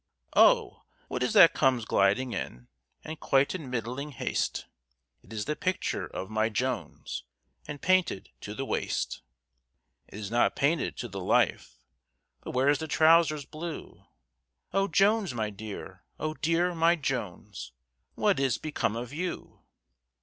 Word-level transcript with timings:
"Oh! 0.35 0.81
what 1.09 1.21
is 1.21 1.33
that 1.33 1.53
comes 1.53 1.85
gliding 1.85 2.33
in, 2.33 2.69
And 3.03 3.19
quite 3.19 3.53
in 3.53 3.69
middling 3.69 4.09
haste? 4.13 4.65
It 5.21 5.31
is 5.31 5.45
the 5.45 5.55
picture 5.55 6.07
of 6.07 6.27
my 6.27 6.49
Jones, 6.49 7.23
And 7.67 7.83
painted 7.83 8.29
to 8.41 8.55
the 8.55 8.65
waist. 8.65 9.21
"It 10.07 10.17
is 10.17 10.31
not 10.31 10.55
painted 10.55 10.97
to 10.97 11.07
the 11.07 11.19
life, 11.21 11.77
For 12.41 12.51
where's 12.51 12.79
the 12.79 12.87
trowsers 12.87 13.45
blue? 13.45 14.03
Oh 14.73 14.87
Jones, 14.87 15.35
my 15.35 15.51
dear! 15.51 16.03
Oh 16.19 16.33
dear! 16.33 16.73
my 16.73 16.95
Jones, 16.95 17.71
What 18.15 18.39
is 18.39 18.57
become 18.57 18.95
of 18.95 19.13
you?" 19.13 19.61